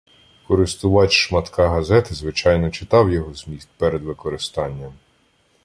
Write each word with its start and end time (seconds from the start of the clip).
Користувач 0.47 1.13
шматка 1.13 1.69
газети 1.69 2.15
звичайно 2.15 2.69
читав 2.69 3.09
його 3.11 3.33
зміст 3.33 3.69
перед 3.77 4.01
використанням. 4.03 4.93